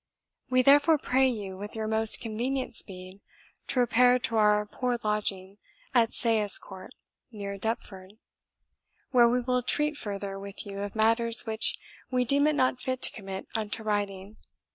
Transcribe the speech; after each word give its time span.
We 0.49 0.63
therefore 0.63 0.97
pray 0.97 1.27
you, 1.27 1.57
with 1.57 1.75
your 1.75 1.85
most 1.87 2.21
convenient 2.21 2.75
speed, 2.75 3.21
to 3.67 3.79
repair 3.81 4.17
to 4.17 4.35
our 4.35 4.65
poor 4.65 4.97
lodging, 5.03 5.57
at 5.93 6.11
Sayes 6.11 6.57
Court, 6.57 6.95
near 7.31 7.55
Deptford, 7.59 8.13
where 9.11 9.29
we 9.29 9.41
will 9.41 9.61
treat 9.61 9.97
further 9.97 10.39
with 10.39 10.65
you 10.65 10.79
of 10.81 10.95
matters 10.95 11.45
which 11.45 11.77
we 12.09 12.25
deem 12.25 12.47
it 12.47 12.55
not 12.55 12.81
fit 12.81 13.03
to 13.03 13.11
commit 13.11 13.45
unto 13.53 13.83
writing. 13.83 14.37